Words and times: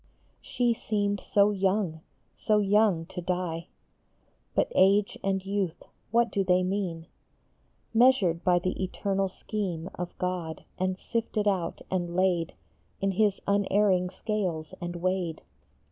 "She 0.41 0.73
seemed 0.73 1.21
so 1.21 1.51
young, 1.51 2.01
so 2.35 2.57
young 2.57 3.05
to 3.05 3.21
die! 3.21 3.67
But 4.55 4.71
age 4.73 5.19
and 5.23 5.45
youth, 5.45 5.83
what 6.09 6.31
do 6.31 6.43
they 6.43 6.63
mean 6.63 7.05
Measured 7.93 8.43
by 8.43 8.57
the 8.57 8.83
eternal 8.83 9.27
scheme 9.29 9.91
Of 9.93 10.17
God, 10.17 10.63
and 10.79 10.97
sifted 10.97 11.47
out 11.47 11.83
and 11.91 12.15
laid 12.15 12.55
In 12.99 13.11
his 13.11 13.43
unerring 13.45 14.09
scales 14.09 14.73
and 14.81 14.95
weighed 14.95 15.43